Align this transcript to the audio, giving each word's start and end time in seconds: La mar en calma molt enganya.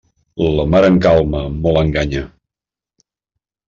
La 0.59 0.65
mar 0.75 0.81
en 0.87 0.97
calma 1.05 1.43
molt 1.69 1.85
enganya. 1.85 2.27